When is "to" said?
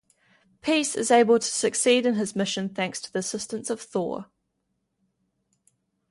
1.37-1.45, 3.01-3.13